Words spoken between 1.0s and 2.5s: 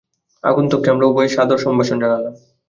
উভয়েই সাদর সম্ভাষণ জানালাম।